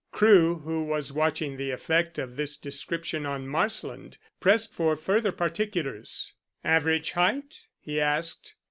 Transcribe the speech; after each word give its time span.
Crewe, 0.11 0.57
who 0.63 0.85
was 0.85 1.13
watching 1.13 1.57
the 1.57 1.69
effect 1.69 2.17
of 2.17 2.35
this 2.35 2.57
description 2.57 3.27
on 3.27 3.45
Marsland, 3.47 4.17
pressed 4.39 4.73
for 4.73 4.95
further 4.95 5.31
particulars. 5.31 6.33
"Average 6.65 7.11
height?" 7.11 7.67
he 7.79 8.01
asked. 8.01 8.55